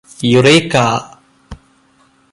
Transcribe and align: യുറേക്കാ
യുറേക്കാ 0.23 0.85